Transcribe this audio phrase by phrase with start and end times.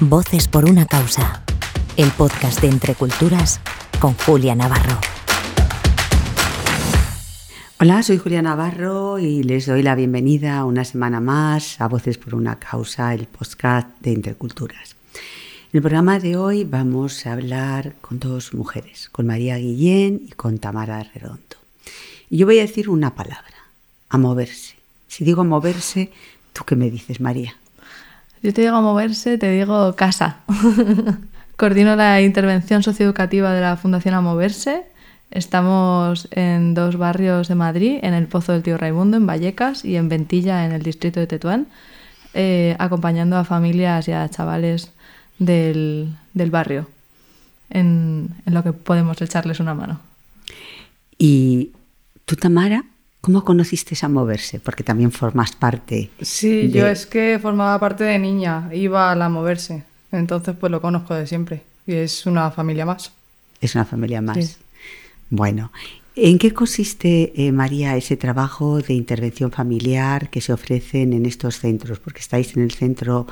[0.00, 1.42] Voces por una causa.
[1.96, 3.62] El podcast de Entre Culturas
[3.98, 5.00] con Julia Navarro.
[7.80, 12.34] Hola, soy Julia Navarro y les doy la bienvenida una semana más a Voces por
[12.34, 14.96] una causa, el podcast de Interculturas.
[15.72, 20.32] En el programa de hoy vamos a hablar con dos mujeres, con María Guillén y
[20.32, 21.56] con Tamara Redondo.
[22.28, 23.70] Y yo voy a decir una palabra,
[24.10, 24.74] a moverse.
[25.08, 26.12] Si digo moverse,
[26.52, 27.56] ¿tú qué me dices, María?
[28.46, 30.36] Yo te digo moverse, te digo casa.
[31.56, 34.84] Coordino la intervención socioeducativa de la Fundación A Moverse.
[35.32, 39.96] Estamos en dos barrios de Madrid, en el Pozo del Tío Raimundo, en Vallecas, y
[39.96, 41.66] en Ventilla, en el distrito de Tetuán,
[42.34, 44.92] eh, acompañando a familias y a chavales
[45.40, 46.88] del, barrio
[47.68, 49.98] en, en lo que podemos echarles una mano.
[51.18, 51.72] ¿Y
[52.26, 52.84] tú, Tamara?
[53.26, 54.60] ¿Cómo conociste a moverse?
[54.60, 56.10] Porque también formas parte.
[56.20, 59.82] Sí, yo es que formaba parte de niña, iba a la moverse.
[60.12, 61.64] Entonces, pues lo conozco de siempre.
[61.88, 63.10] Y es una familia más.
[63.60, 64.58] Es una familia más.
[65.28, 65.72] Bueno,
[66.14, 71.58] ¿en qué consiste, eh, María, ese trabajo de intervención familiar que se ofrecen en estos
[71.58, 71.98] centros?
[71.98, 73.26] Porque estáis en el centro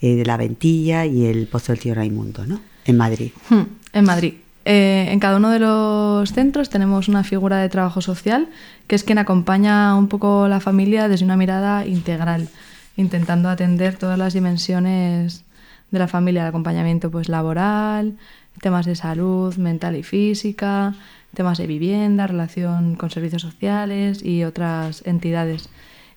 [0.00, 2.60] eh, de la Ventilla y el Pozo del Tío Raimundo, ¿no?
[2.84, 3.30] En Madrid.
[3.48, 4.34] Hmm, en Madrid.
[4.68, 8.48] Eh, en cada uno de los centros tenemos una figura de trabajo social
[8.88, 12.48] que es quien acompaña un poco la familia desde una mirada integral,
[12.96, 15.44] intentando atender todas las dimensiones
[15.92, 18.16] de la familia, el acompañamiento pues laboral,
[18.60, 20.96] temas de salud mental y física,
[21.32, 25.68] temas de vivienda, relación con servicios sociales y otras entidades.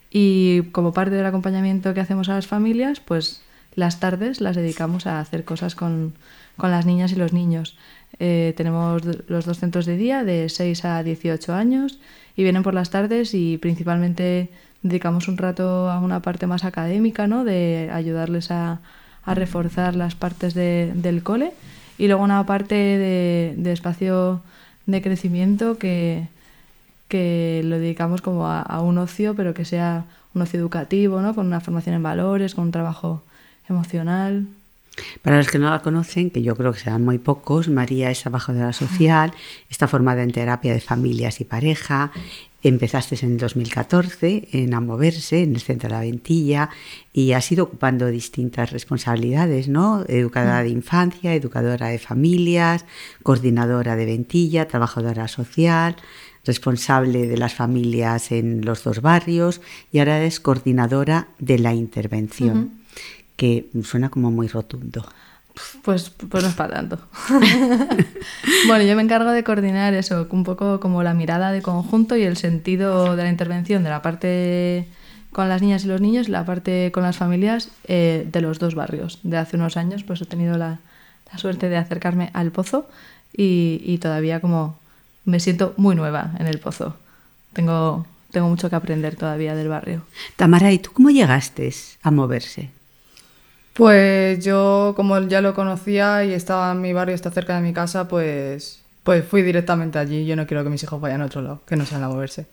[0.09, 3.44] Y como parte del acompañamiento que hacemos a las familias, pues
[3.80, 6.13] las tardes las dedicamos a hacer cosas con,
[6.58, 7.77] con las niñas y los niños.
[8.19, 11.99] Eh, tenemos los dos centros de día de 6 a 18 años
[12.36, 14.49] y vienen por las tardes y principalmente
[14.83, 17.44] dedicamos un rato a una parte más académica, ¿no?
[17.44, 18.80] de ayudarles a,
[19.23, 21.53] a reforzar las partes de, del cole
[21.97, 24.41] y luego una parte de, de espacio
[24.86, 26.27] de crecimiento que,
[27.08, 31.36] que lo dedicamos como a, a, un ocio, pero que sea un ocio educativo, ¿no?
[31.36, 33.23] con una formación en valores, con un trabajo
[33.69, 34.47] emocional.
[35.21, 38.21] Para los que no la conocen, que yo creo que serán muy pocos, María es
[38.21, 39.33] trabajadora social,
[39.69, 42.11] está formada en terapia de familias y pareja.
[42.61, 46.69] Empezaste en el 2014 en A Moverse, en el Centro de la Ventilla,
[47.13, 50.03] y has ido ocupando distintas responsabilidades, ¿no?
[50.09, 52.83] Educadora de infancia, educadora de familias,
[53.23, 55.95] coordinadora de Ventilla, trabajadora social,
[56.43, 62.58] responsable de las familias en los dos barrios y ahora es coordinadora de la intervención.
[62.58, 62.78] Uh -huh
[63.39, 65.08] que suena como muy rotundo.
[65.82, 67.00] Pues, pues no es para tanto.
[68.67, 72.23] bueno, yo me encargo de coordinar eso, un poco como la mirada de conjunto y
[72.23, 74.89] el sentido de la intervención de la parte
[75.32, 78.60] con las niñas y los niños y la parte con las familias eh, de los
[78.60, 79.20] dos barrios.
[79.23, 80.80] De hace unos años pues he tenido la,
[81.32, 82.89] la suerte de acercarme al pozo
[83.32, 84.77] y, y, todavía como
[85.23, 86.98] me siento muy nueva en el pozo.
[87.54, 90.02] Tengo, tengo mucho que aprender todavía del barrio.
[90.36, 91.71] Tamara, ¿y tú cómo llegaste
[92.02, 92.71] a moverse?
[93.79, 97.71] Pues yo, como ya lo conocía y estaba en mi barrio, está cerca de mi
[97.71, 100.25] casa, pues, pues fui directamente allí.
[100.25, 102.45] Yo no quiero que mis hijos vayan a otro lado, que no sean a moverse.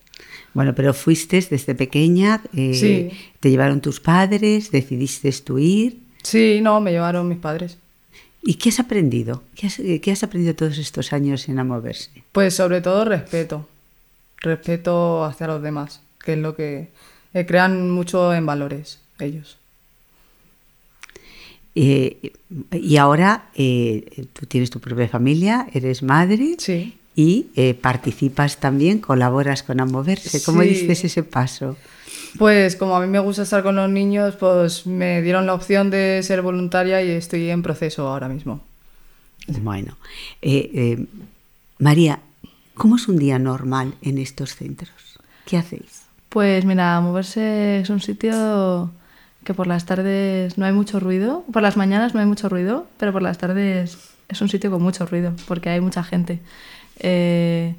[0.55, 3.11] Bueno, pero fuiste desde pequeña, eh, sí.
[3.41, 5.99] te llevaron tus padres, decidiste tú ir.
[6.23, 7.77] Sí, no, me llevaron mis padres.
[8.45, 9.43] ¿Y qué has aprendido?
[9.57, 12.11] ¿Qué has, qué has aprendido todos estos años en a moverse?
[12.31, 13.69] Pues sobre todo respeto,
[14.43, 16.91] respeto hacia los demás, que es lo que
[17.35, 19.59] eh, crean mucho en valores ellos.
[21.79, 22.33] Eh,
[22.73, 26.97] y ahora eh, tú tienes tu propia familia, eres madre sí.
[27.15, 30.43] y eh, participas también, colaboras con Amoverse.
[30.43, 30.69] ¿Cómo sí.
[30.69, 31.77] dices ese paso?
[32.39, 35.91] Pues como a mí me gusta estar con los niños, pues me dieron la opción
[35.91, 38.63] de ser voluntaria y estoy en proceso ahora mismo.
[39.47, 39.99] Bueno,
[40.41, 41.05] eh,
[41.79, 42.21] María,
[42.75, 44.91] ¿cómo es un día normal en estos centros?
[45.45, 46.05] ¿Qué hacéis?
[46.31, 48.91] Pues mira, Moverse es un sitio
[49.47, 52.89] que por las tardes no hay mucho ruido, por las mañanas no hay mucho ruido,
[52.99, 53.97] pero por las tardes
[54.29, 56.41] es un sitio con mucho ruido, porque hay mucha gente.
[56.99, 57.77] Eh,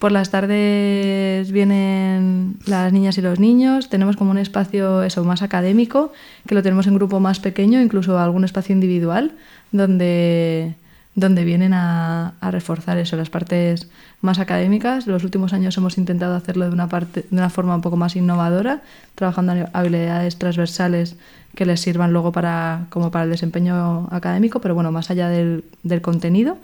[0.00, 5.42] por las tardes vienen las niñas y los niños, tenemos como un espacio eso más
[5.42, 6.12] académico,
[6.48, 9.30] que lo tenemos en grupo más pequeño, incluso algún espacio individual,
[9.70, 10.74] donde,
[11.16, 13.88] donde vienen a, reforzar eso, las partes
[14.20, 15.06] más académicas.
[15.06, 18.14] Los últimos años hemos intentado hacerlo de una, parte, de una forma un poco más
[18.16, 18.82] innovadora,
[19.14, 21.16] trabajando en habilidades transversales
[21.54, 25.64] que les sirvan luego para, como para el desempeño académico, pero bueno, más allá del,
[25.82, 26.58] del contenido.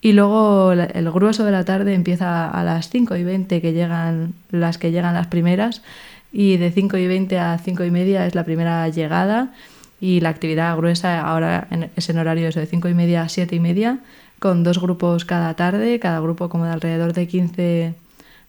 [0.00, 4.32] Y luego el grueso de la tarde empieza a las 5 y 20, que llegan
[4.52, 5.82] las que llegan las primeras,
[6.30, 9.52] y de 5 y 20 a 5 y media es la primera llegada.
[10.00, 13.60] Y la actividad gruesa ahora es en horario de 5 y media a 7 y
[13.60, 13.98] media,
[14.38, 17.94] con dos grupos cada tarde, cada grupo como de alrededor de 15,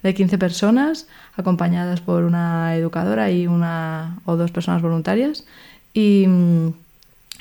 [0.03, 5.45] de 15 personas, acompañadas por una educadora y una o dos personas voluntarias.
[5.93, 6.27] Y,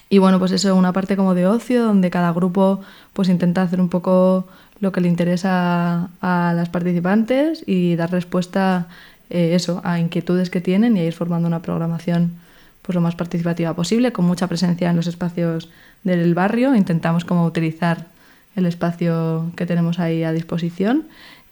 [0.08, 2.80] y bueno, pues eso, una parte como de ocio, donde cada grupo
[3.12, 4.46] pues intenta hacer un poco
[4.80, 8.88] lo que le interesa a las participantes y dar respuesta
[9.28, 12.32] eh, eso, a inquietudes que tienen y ir formando una programación
[12.88, 15.68] pues lo más participativa posible, con mucha presencia en los espacios
[16.04, 16.74] del barrio.
[16.74, 18.06] Intentamos como utilizar
[18.56, 21.04] el espacio que tenemos ahí a disposición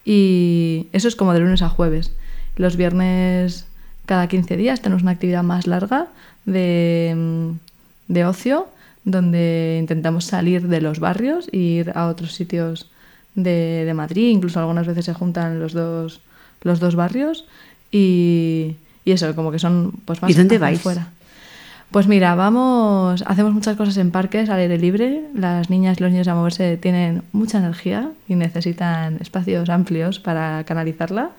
[0.03, 2.11] y eso es como de lunes a jueves.
[2.57, 3.67] Los viernes
[4.07, 6.07] cada 15 días tenemos una actividad más larga
[6.47, 7.53] de,
[8.09, 8.69] de ocio
[9.05, 12.91] donde intentamos salir de los barrios e ir a otros sitios
[13.35, 16.23] de, de, Madrid, incluso algunas veces se juntan los dos,
[16.63, 17.45] los dos barrios
[17.93, 20.81] y, y eso, como que son pues más ¿Y dónde vais?
[20.81, 21.13] fuera.
[21.97, 25.31] Pues mira, vamos, hacemos muchas cosas en parques al aire libre.
[25.33, 30.63] Las niñas y los niños a moverse tienen mucha energía y necesitan espacios amplios para
[30.65, 31.31] canalizarla.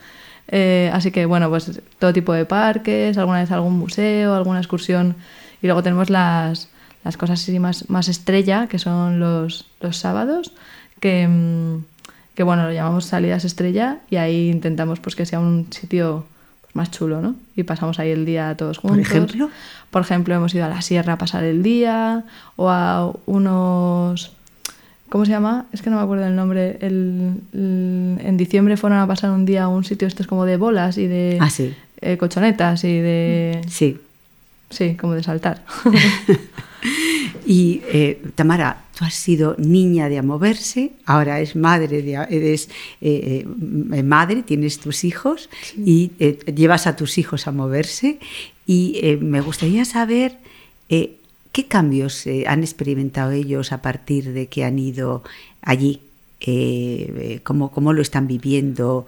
[0.48, 5.16] Eh, así que bueno, pues todo tipo de parques, alguna vez algún museo, alguna excursión.
[5.62, 6.70] Y luego tenemos las,
[7.04, 10.54] las cosas así más, más estrella, que son los, los sábados,
[11.00, 11.84] que, mm,
[12.34, 16.26] que bueno, lo llamamos salidas estrella y ahí intentamos pues que sea un sitio
[16.78, 17.36] más chulo, ¿no?
[17.58, 18.98] Y pasamos ahí el día todos juntos.
[19.00, 19.50] ¿Por ejemplo?
[19.92, 22.24] Por ejemplo, hemos ido a la sierra a pasar el día
[22.56, 24.32] o a unos...
[25.10, 25.66] ¿Cómo se llama?
[25.72, 26.78] Es que no me acuerdo el nombre.
[26.82, 30.58] El, el- en diciembre fueron a pasar un día a un sitio estos como de
[30.58, 31.74] bolas y de Ah, sí.
[32.02, 33.62] eh, colchonetas y de...
[33.68, 34.00] Sí.
[34.70, 35.64] Sí, como de saltar.
[37.46, 42.70] Y eh, Tamara, tú has sido niña de a moverse, ahora es madre de, eres
[43.00, 43.46] eh,
[43.94, 48.20] eh, madre, tienes tus hijos y eh, llevas a tus hijos a moverse.
[48.66, 50.40] Y me gustaría saber
[50.90, 55.24] qué cambios han experimentado ellos a partir de que han ido
[55.62, 56.02] allí,
[57.44, 59.06] cómo, cómo lo están viviendo.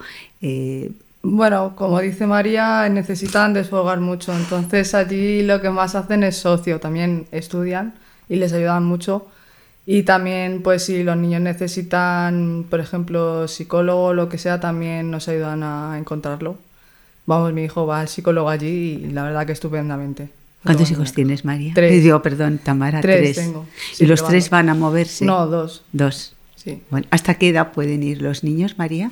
[1.23, 6.79] Bueno, como dice María, necesitan desfogar mucho, entonces allí lo que más hacen es socio,
[6.79, 7.95] también estudian
[8.29, 9.27] y les ayudan mucho.
[9.91, 15.09] Y también, pues si los niños necesitan, por ejemplo, psicólogo o lo que sea, también
[15.09, 16.59] nos ayudan a encontrarlo.
[17.25, 20.29] Vamos, mi hijo va al psicólogo allí y la verdad que estupendamente.
[20.63, 21.71] ¿Cuántos hijos tienes, María?
[21.73, 22.03] Tres.
[22.03, 23.47] Digo, perdón, Tamara, Tres tres.
[23.47, 23.65] tengo.
[23.97, 25.25] ¿Y los tres van a moverse?
[25.25, 26.35] No, dos, Dos.
[26.55, 26.83] sí.
[26.91, 29.09] Bueno, ¿hasta qué edad pueden ir los niños, María?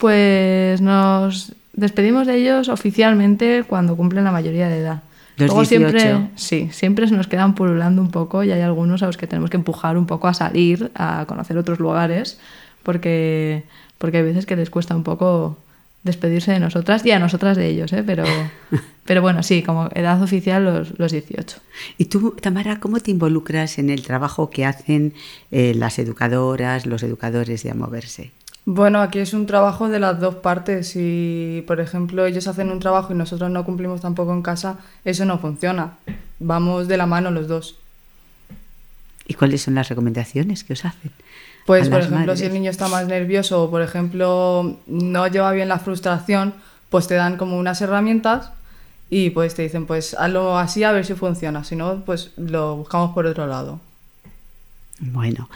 [0.00, 5.02] Pues nos despedimos de ellos oficialmente cuando cumplen la mayoría de edad.
[5.36, 5.98] Los Luego 18.
[5.98, 9.26] siempre, sí, siempre se nos quedan pululando un poco y hay algunos a los que
[9.26, 12.38] tenemos que empujar un poco a salir, a conocer otros lugares,
[12.82, 13.64] porque,
[13.98, 15.58] porque hay veces que les cuesta un poco
[16.06, 18.02] despedirse de nosotras y a nosotras de ellos, ¿eh?
[18.06, 18.24] pero,
[19.04, 21.58] pero bueno, sí, como edad oficial los, los 18.
[21.98, 25.12] Y tú, Tamara, ¿cómo te involucras en el trabajo que hacen
[25.50, 28.30] eh, las educadoras, los educadores de A Moverse?
[28.68, 30.88] Bueno, aquí es un trabajo de las dos partes.
[30.88, 35.24] Si, por ejemplo, ellos hacen un trabajo y nosotros no cumplimos tampoco en casa, eso
[35.24, 35.98] no funciona.
[36.40, 37.76] Vamos de la mano los dos.
[39.28, 41.12] ¿Y cuáles son las recomendaciones que os hacen?
[41.64, 42.40] Pues, por ejemplo, madres?
[42.40, 46.52] si el niño está más nervioso o, por ejemplo, no lleva bien la frustración,
[46.90, 48.50] pues te dan como unas herramientas
[49.10, 51.62] y pues te dicen, pues hazlo así a ver si funciona.
[51.62, 53.78] Si no, pues lo buscamos por otro lado.
[55.00, 55.50] Bueno,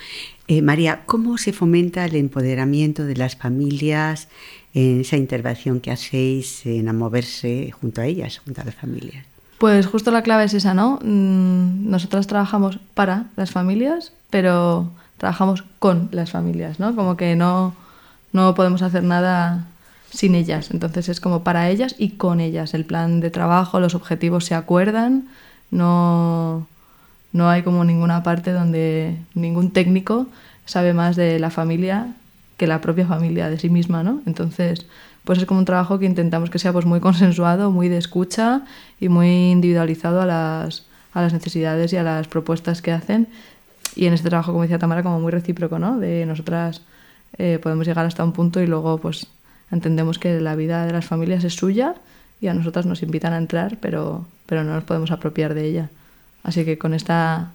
[0.48, 4.28] eh, María, ¿cómo se fomenta el empoderamiento de las familias
[4.74, 9.24] en esa intervención que hacéis en A Moverse junto a ellas, junto a las familias?
[9.58, 10.98] Pues justo la clave es esa, ¿no?
[11.02, 16.94] Mm, Nosotras trabajamos para las familias, pero trabajamos con las familias, ¿no?
[16.94, 17.74] Como que no,
[18.32, 19.68] no podemos hacer nada
[20.10, 20.70] sin ellas.
[20.70, 22.74] Entonces es como para ellas y con ellas.
[22.74, 25.28] El plan de trabajo, los objetivos se acuerdan,
[25.70, 26.66] no,
[27.32, 30.26] no hay como ninguna parte donde ningún técnico
[30.64, 32.14] sabe más de la familia
[32.56, 34.20] que la propia familia de sí misma, ¿no?
[34.26, 34.86] Entonces,
[35.24, 38.62] pues es como un trabajo que intentamos que sea pues muy consensuado, muy de escucha
[39.00, 43.28] y muy individualizado a las, a las necesidades y a las propuestas que hacen.
[43.96, 45.98] Y en este trabajo, como decía Tamara, como muy recíproco, ¿no?
[45.98, 46.82] De nosotras
[47.38, 49.26] eh, podemos llegar hasta un punto y luego pues
[49.70, 51.94] entendemos que la vida de las familias es suya
[52.40, 55.90] y a nosotras nos invitan a entrar, pero, pero no nos podemos apropiar de ella.
[56.42, 57.52] Así que con esta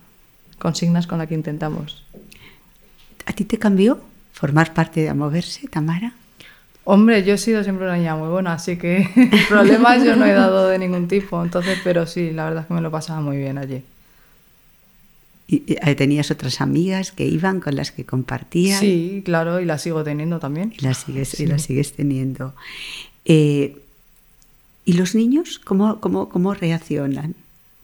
[0.57, 2.03] consignas con la que intentamos.
[3.25, 3.99] ¿A ti te cambió
[4.33, 6.13] formar parte de A Moverse, Tamara?
[6.83, 9.09] Hombre, yo he sido siempre una niña muy buena, así que
[9.49, 11.43] problemas yo no he dado de ningún tipo.
[11.43, 13.83] Entonces, pero sí, la verdad es que me lo pasaba muy bien allí.
[15.47, 18.79] ¿Y, eh, ¿Tenías otras amigas que iban con las que compartías?
[18.79, 20.73] Sí, claro, y la sigo teniendo también.
[20.77, 22.53] Y las sigues, y las sigues teniendo.
[23.25, 23.77] Eh,
[24.85, 27.35] ¿Y los niños cómo, cómo, cómo reaccionan?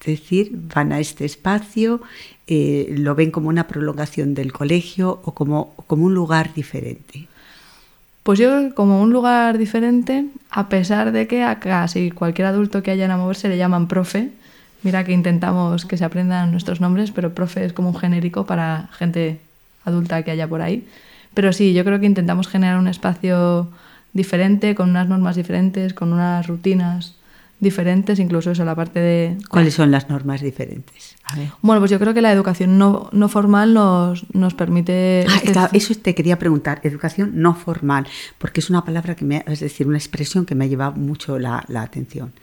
[0.05, 2.01] Decir, van a este espacio,
[2.47, 7.27] eh, lo ven como una prolongación del colegio o como, como un lugar diferente.
[8.23, 12.47] Pues yo creo que como un lugar diferente, a pesar de que a casi cualquier
[12.47, 14.31] adulto que haya en moverse le llaman profe.
[14.83, 18.89] Mira que intentamos que se aprendan nuestros nombres, pero profe es como un genérico para
[18.93, 19.39] gente
[19.85, 20.87] adulta que haya por ahí.
[21.33, 23.69] Pero sí, yo creo que intentamos generar un espacio
[24.13, 27.15] diferente, con unas normas diferentes, con unas rutinas
[27.61, 29.37] diferentes, incluso eso, la parte de...
[29.49, 31.15] ¿Cuáles son las normas diferentes?
[31.61, 35.25] Bueno, pues yo creo que la educación no, no formal nos, nos permite...
[35.55, 38.07] Ah, eso te quería preguntar, educación no formal,
[38.39, 41.37] porque es una palabra que me, es decir, una expresión que me ha llevado mucho
[41.37, 42.33] la, la atención.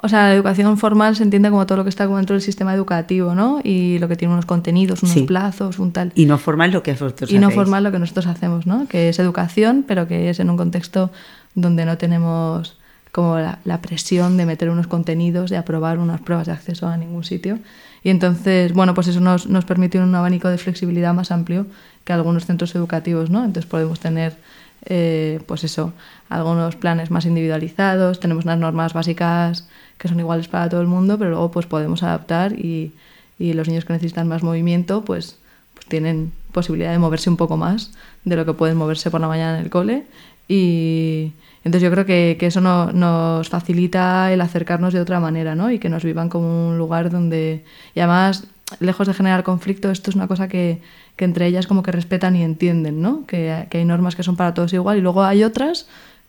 [0.00, 2.72] O sea, la educación formal se entiende como todo lo que está dentro del sistema
[2.72, 3.58] educativo, ¿no?
[3.64, 6.12] Y lo que tiene unos contenidos, unos plazos, un tal.
[6.14, 8.86] Y no formal lo que vosotros Y no formal lo que nosotros hacemos, ¿no?
[8.86, 11.10] Que es educación, pero que es en un contexto
[11.54, 12.77] donde no tenemos
[13.12, 17.24] como la, presión de meter unos contenidos, de aprobar unas pruebas de acceso a ningún
[17.24, 17.58] sitio.
[18.02, 21.66] Y entonces, bueno, pues eso nos, nos permite un abanico de flexibilidad más amplio
[22.04, 23.44] que algunos centros educativos, ¿no?
[23.44, 24.36] Entonces podemos tener
[24.84, 25.92] eh, pues eso,
[26.28, 31.18] algunos planes más individualizados, tenemos unas normas básicas que son iguales para todo el mundo,
[31.18, 32.94] pero luego pues podemos adaptar y,
[33.38, 35.38] y los niños que necesitan más movimiento pues,
[35.74, 37.90] pues, tienen posibilidad de moverse un poco más
[38.24, 40.06] de lo que pueden moverse por la mañana en el cole
[40.48, 41.32] y
[41.64, 45.70] entonces yo creo que, que eso no, nos facilita el acercarnos de otra manera ¿no?
[45.70, 47.64] y que nos vivan como un lugar donde
[47.94, 48.46] y además
[48.80, 50.80] lejos de generar conflicto esto es una cosa que,
[51.16, 53.26] que entre ellas como que respetan y entienden, ¿no?
[53.26, 55.86] Que, que, hay normas que son para todos igual y luego hay otras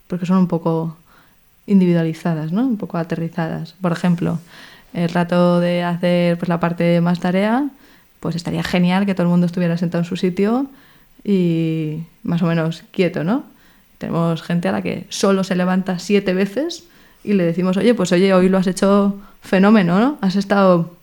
[0.07, 0.97] porque son un poco
[1.67, 2.65] individualizadas, ¿no?
[2.65, 3.75] Un poco aterrizadas.
[3.81, 4.39] Por ejemplo,
[4.93, 7.69] el rato de hacer pues, la parte más tarea,
[8.19, 10.67] pues estaría genial que todo el mundo estuviera sentado en su sitio
[11.23, 13.43] y más o menos quieto, ¿no?
[13.99, 16.85] Tenemos gente a la que solo se levanta siete veces
[17.23, 20.17] y le decimos, oye, pues oye, hoy lo has hecho fenómeno, ¿no?
[20.21, 20.95] Has estado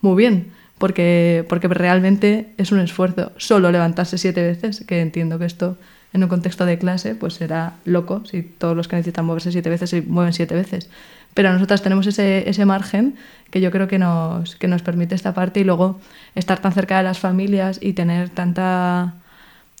[0.00, 5.46] muy bien porque, porque realmente es un esfuerzo solo levantarse siete veces, que entiendo que
[5.46, 5.76] esto
[6.12, 9.68] en un contexto de clase pues será loco si todos los que necesitan moverse siete
[9.68, 10.88] veces se mueven siete veces.
[11.34, 13.16] Pero nosotras tenemos ese, ese margen
[13.50, 16.00] que yo creo que nos, que nos permite esta parte y luego
[16.34, 19.14] estar tan cerca de las familias y tener tanta,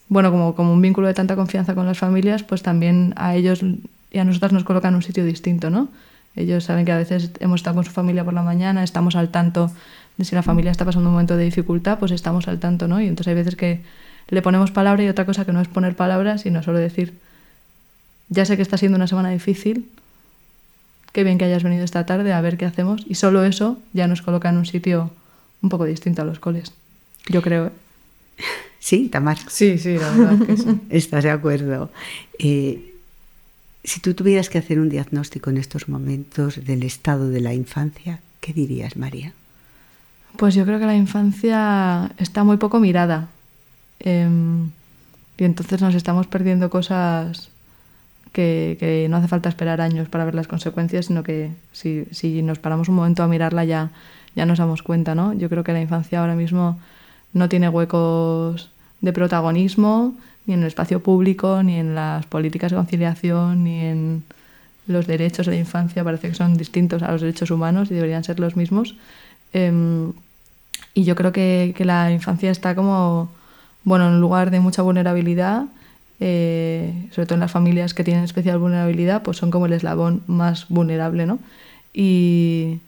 [0.08, 3.60] bueno, como, como un vínculo de tanta confianza con las familias, pues también a ellos
[4.10, 5.88] y a nosotras nos colocan en un sitio distinto, ¿no?
[6.36, 9.30] Ellos saben que a veces hemos estado con su familia por la mañana, estamos al
[9.30, 9.70] tanto
[10.16, 13.00] de si la familia está pasando un momento de dificultad, pues estamos al tanto, ¿no?
[13.00, 13.82] Y entonces hay veces que
[14.28, 17.14] le ponemos palabra y otra cosa que no es poner palabras, sino solo decir,
[18.28, 19.88] ya sé que está siendo una semana difícil,
[21.12, 23.04] qué bien que hayas venido esta tarde, a ver qué hacemos.
[23.08, 25.10] Y solo eso ya nos coloca en un sitio
[25.62, 26.72] un poco distinto a los coles,
[27.28, 27.66] yo creo.
[27.66, 27.72] ¿eh?
[28.84, 29.38] Sí, Tamar.
[29.48, 30.80] Sí, sí, la verdad que sí.
[30.90, 31.88] Estás de acuerdo.
[32.38, 32.92] Eh,
[33.82, 38.20] si tú tuvieras que hacer un diagnóstico en estos momentos del estado de la infancia,
[38.42, 39.32] ¿qué dirías, María?
[40.36, 43.28] Pues yo creo que la infancia está muy poco mirada.
[44.00, 44.66] Em,
[45.38, 47.48] y entonces nos estamos perdiendo cosas
[48.34, 52.42] que, que, no hace falta esperar años para ver las consecuencias, sino que si, si,
[52.42, 53.92] nos paramos un momento a mirarla ya,
[54.36, 55.14] ya nos damos cuenta.
[55.14, 55.32] ¿no?
[55.32, 56.78] Yo creo que la infancia ahora mismo
[57.32, 58.73] no tiene huecos
[59.04, 60.14] de protagonismo
[60.46, 64.24] ni en el espacio público, ni en las políticas de conciliación, ni en
[64.86, 66.04] los derechos de la infancia.
[66.04, 68.96] Parece que son distintos a los derechos humanos y deberían ser los mismos.
[69.52, 70.10] Eh,
[70.92, 73.30] y yo creo que, que, la infancia está como,
[73.84, 75.64] bueno, en lugar de mucha vulnerabilidad,
[76.20, 80.22] eh, sobre todo en las familias que tienen especial vulnerabilidad, pues son como el eslabón
[80.26, 81.38] más vulnerable, ¿no?
[81.92, 82.80] Y,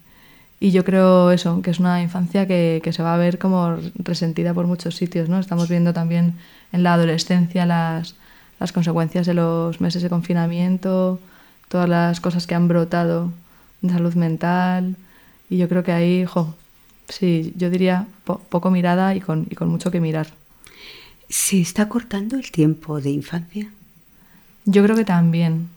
[0.59, 3.77] y yo creo eso, que es una infancia que, que, se va a ver como
[3.95, 5.39] resentida por muchos sitios, ¿no?
[5.39, 6.35] Estamos viendo también
[6.71, 8.15] en la adolescencia las,
[8.59, 11.19] las consecuencias de los meses de confinamiento,
[11.67, 13.31] todas las cosas que han brotado
[13.81, 14.95] de salud mental,
[15.49, 16.55] y yo creo que ahí, jo,
[17.09, 20.27] Sí, yo diría po poco mirada y con, y con mucho que mirar.
[21.29, 23.71] ¿Se está cortando el tiempo de infancia?
[24.65, 25.69] Yo creo que también.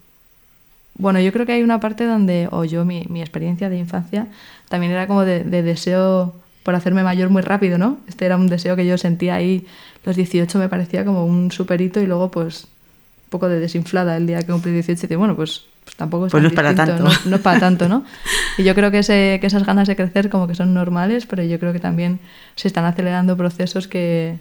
[0.95, 4.27] Bueno, yo creo que hay una parte donde, o yo, mi, mi experiencia de infancia,
[4.69, 7.97] también era como de, de, deseo por hacerme mayor muy rápido, ¿no?
[8.07, 9.65] Este era un deseo que yo sentía ahí,
[10.05, 14.27] los 18 me parecía como un superito y luego pues un poco de desinflada el
[14.27, 16.75] día que cumplí 18 y dije, bueno, pues pues tampoco es, pues no es para
[16.75, 17.03] tanto.
[17.03, 18.05] No, no, es para tanto, ¿no?
[18.57, 21.43] Y yo creo que, ese, que esas ganas de crecer como que son normales, pero
[21.43, 22.19] yo creo que también
[22.55, 24.37] se están acelerando procesos que,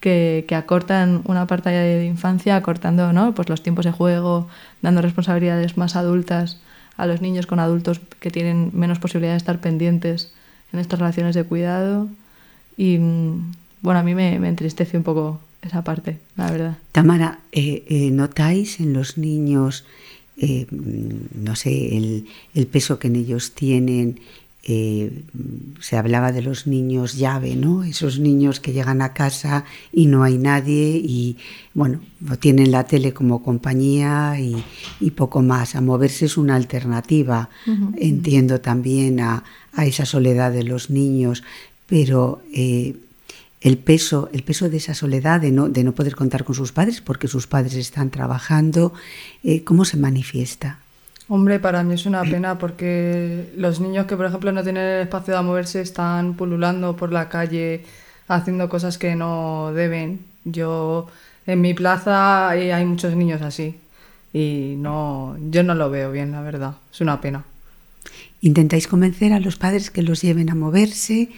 [0.00, 3.34] que, que acortan una parte de infancia, acortando ¿no?
[3.34, 4.48] pues los tiempos de juego,
[4.82, 6.60] dando responsabilidades más adultas
[6.96, 10.32] a los niños con adultos que tienen menos posibilidad de estar pendientes
[10.72, 12.08] en estas relaciones de cuidado.
[12.76, 12.98] Y
[13.80, 16.78] bueno, a mí me, me entristece un poco esa parte, la verdad.
[16.92, 19.84] Tamara, eh, eh, ¿notáis en los niños
[20.40, 24.20] eh, no sé, el, el, peso que en ellos tienen,
[24.70, 25.24] eh,
[25.80, 27.84] se hablaba de los niños llave, ¿no?
[27.84, 31.38] Esos niños que llegan a casa y no hay nadie y,
[31.72, 32.00] bueno,
[32.38, 35.74] tienen la tele como compañía y, poco más.
[35.74, 37.48] A moverse es una alternativa,
[37.96, 39.42] entiendo también a,
[39.78, 41.44] esa soledad de los niños,
[41.86, 42.94] pero eh,
[43.62, 46.72] el peso, el peso de esa soledad, de no, de no poder contar con sus
[46.72, 48.92] padres porque sus padres están trabajando,
[49.42, 50.80] eh, ¿cómo se manifiesta?
[51.28, 55.36] Hombre, para mí es una pena porque los niños que, por ejemplo, no tienen espacio
[55.36, 57.84] de moverse están pululando por la calle
[58.28, 60.20] haciendo cosas que no deben.
[60.44, 61.06] Yo,
[61.46, 63.78] en mi plaza hay muchos niños así
[64.32, 66.76] y no, yo no lo veo bien, la verdad.
[66.92, 67.44] Es una pena.
[68.40, 71.28] ¿Intentáis convencer a los padres que los lleven a moverse?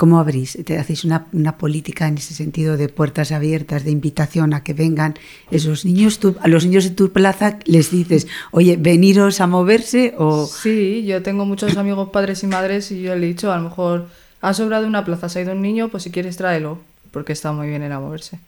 [0.00, 0.56] ¿Cómo abrís?
[0.64, 5.12] ¿Te hacéis una, política en ese sentido de puertas abiertas, de invitación a que vengan
[5.50, 6.18] esos niños?
[6.18, 10.46] Tú, a los niños de tu plaza les dices, oye, veniros a moverse o...
[10.46, 13.64] Sí, yo tengo muchos amigos padres y madres y yo le he dicho, a lo
[13.64, 14.08] mejor
[14.40, 16.78] ha sobrado una plaza, se ha ido un niño, pues si quieres tráelo,
[17.10, 18.38] porque está muy bien en a moverse.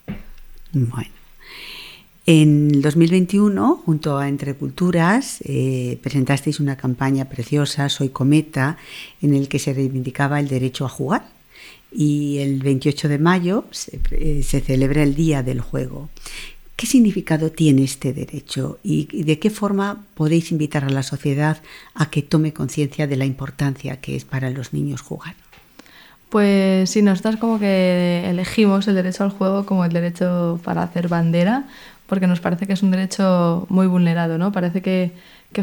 [0.73, 1.11] Bueno.
[2.25, 8.79] En 2021, junto a Entre Culturas, eh, presentasteis una campaña preciosa, Soy Cometa,
[9.21, 11.42] en el que se reivindicaba el derecho a jugar
[11.95, 13.65] y el 28 de mayo
[14.13, 16.09] eh, se, celebra el Día del Juego.
[16.77, 21.59] ¿Qué significado tiene este derecho y, de qué forma podéis invitar a la sociedad
[21.95, 25.35] a que tome conciencia de la importancia que es para los niños jugar?
[26.31, 31.09] Pues sí, nosotros como que elegimos el derecho al juego como el derecho para hacer
[31.09, 31.69] bandera,
[32.07, 34.51] porque nos parece que es un derecho muy vulnerado, ¿no?
[34.51, 35.13] Parece que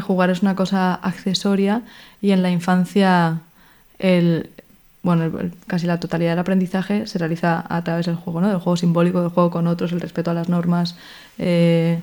[0.00, 1.82] jugar es una cosa accesoria
[2.22, 3.40] y en la infancia
[4.00, 4.50] el,
[5.02, 8.48] bueno, casi la totalidad del aprendizaje se realiza a través del juego, ¿no?
[8.48, 10.96] Del juego simbólico, del juego con otros, el respeto a las normas,
[11.38, 12.00] eh,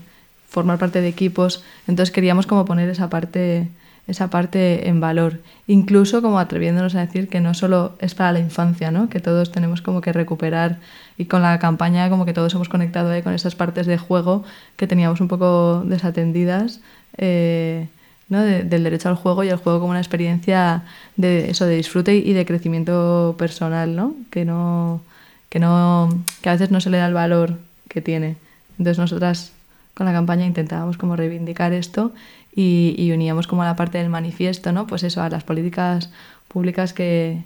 [0.47, 1.63] formar parte de equipos.
[1.87, 3.69] Entonces queríamos como poner esa parte,
[4.07, 8.39] esa parte en valor, incluso como atreviéndonos a decir que no solo es para la
[8.39, 9.09] infancia, ¿no?
[9.09, 10.79] Que todos tenemos como que recuperar
[11.19, 14.43] y con la campaña como que todos hemos conectado ahí con esas partes de juego
[14.75, 16.81] que teníamos un poco desatendidas.
[17.17, 17.89] Eh,
[18.29, 20.83] del derecho al juego y el juego como una experiencia
[21.15, 24.15] de eso, de disfrute y de crecimiento personal, ¿no?
[24.31, 25.01] Que no,
[25.49, 26.09] que no,
[26.41, 28.35] que a veces no se le da el valor que tiene.
[28.71, 29.53] Entonces nosotras
[29.93, 32.11] con la campaña intentábamos como reivindicar esto
[32.53, 34.87] y, y uníamos como la parte del manifiesto, ¿no?
[34.87, 36.09] Pues eso, a las políticas
[36.49, 37.43] públicas que,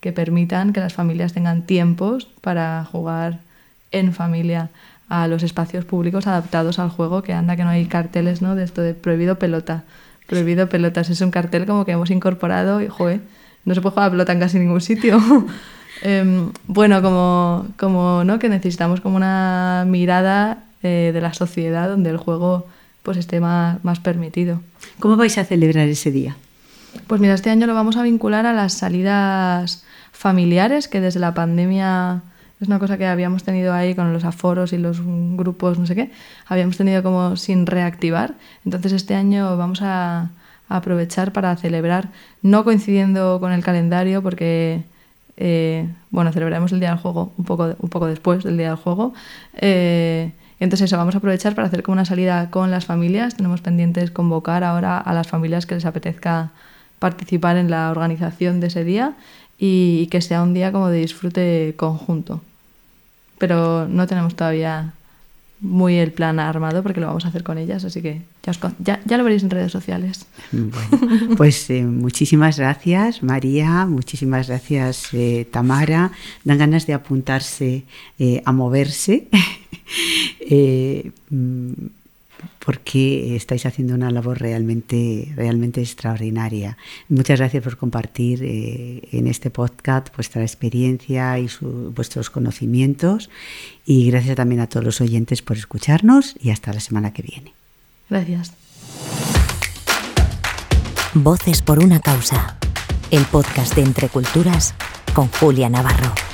[0.00, 3.38] que permitan que las familias tengan tiempos para jugar
[3.92, 4.70] en familia
[5.08, 8.54] a los espacios públicos adaptados al juego, que anda que no hay carteles, ¿no?
[8.54, 9.84] De esto de prohibido pelota
[10.26, 11.10] Prohibido pelotas.
[11.10, 13.20] Es un cartel como que hemos incorporado y, joder,
[13.64, 15.20] no se puede jugar a pelota en casi ningún sitio.
[16.02, 18.38] Em, bueno, como, como ¿no?
[18.38, 22.66] que necesitamos como una mirada eh, de la sociedad donde el juego
[23.02, 24.60] pues esté más, más permitido.
[24.98, 26.36] ¿Cómo vais a celebrar ese día?
[27.06, 31.32] Pues mira, este año lo vamos a vincular a las salidas familiares que desde la
[31.32, 32.22] pandemia
[32.60, 35.94] es una cosa que habíamos tenido ahí con los aforos y los grupos, no sé
[35.94, 36.10] qué,
[36.46, 38.34] habíamos tenido como sin reactivar.
[38.64, 40.30] Entonces este año vamos a,
[40.68, 42.08] aprovechar para celebrar,
[42.42, 44.82] no coincidiendo con el calendario, porque,
[45.36, 48.76] eh, bueno, celebraremos el Día del Juego un poco, un poco después del Día del
[48.76, 49.12] Juego.
[49.54, 53.36] Eh, entonces eso, vamos a aprovechar para hacer como una salida con las familias.
[53.36, 56.50] Tenemos pendientes convocar ahora a las familias que les apetezca
[56.98, 59.14] participar en la organización de ese día
[59.58, 62.40] y que sea un día como de disfrute conjunto
[63.38, 64.92] pero no tenemos todavía
[65.60, 68.22] muy el plan armado porque lo vamos a hacer con ellas, así que
[68.78, 70.26] ya, lo veréis en redes sociales.
[71.36, 76.12] Pues eh, muchísimas gracias María, muchísimas gracias eh, Tamara,
[76.44, 77.84] dan ganas de apuntarse
[78.18, 79.28] eh, a moverse.
[82.64, 86.78] Porque estáis haciendo una labor realmente, realmente extraordinaria.
[87.08, 93.30] Muchas gracias por compartir eh, en este podcast vuestra experiencia y vuestros conocimientos
[93.84, 97.52] y gracias también a todos los oyentes por escucharnos y hasta la semana que viene.
[98.08, 98.52] Gracias.
[101.14, 102.58] Voces por una causa.
[103.10, 104.74] El podcast de Entre Culturas
[105.14, 106.33] con Julia Navarro.